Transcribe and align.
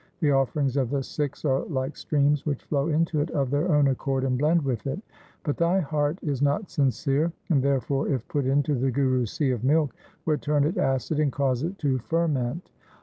The 0.19 0.31
offerings 0.31 0.77
of 0.77 0.89
the 0.89 1.03
Sikhs 1.03 1.45
are 1.45 1.63
like 1.65 1.95
streams 1.95 2.43
which 2.43 2.63
flow 2.63 2.87
into 2.87 3.21
it 3.21 3.29
of 3.29 3.51
their 3.51 3.71
own 3.71 3.87
accord, 3.87 4.23
and 4.23 4.35
blend 4.35 4.63
with 4.63 4.87
it. 4.87 4.99
But 5.43 5.57
thy 5.57 5.79
heart 5.79 6.17
is 6.23 6.41
not 6.41 6.71
sincere, 6.71 7.31
and 7.51 7.61
therefore, 7.61 8.07
if 8.07 8.27
put 8.27 8.47
into 8.47 8.73
the 8.73 8.89
Guru's 8.89 9.31
sea 9.31 9.51
of 9.51 9.63
milk, 9.63 9.93
would 10.25 10.41
turn 10.41 10.63
it 10.63 10.75
acid 10.79 11.19
and 11.19 11.31
cause 11.31 11.61
it 11.61 11.77
to 11.77 11.99
fer 11.99 12.27
ment.' 12.27 12.71